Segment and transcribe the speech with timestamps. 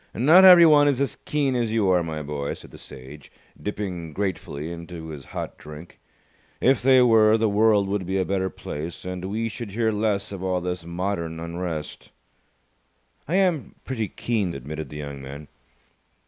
[0.15, 4.71] "Not everyone is as keen as you are, my boy," said the Sage, dipping gratefully
[4.71, 5.99] into his hot drink.
[6.59, 10.31] "If they were, the world would be a better place, and we should hear less
[10.31, 12.09] of all this modern unrest."
[13.27, 15.47] "I am pretty keen," admitted the young man.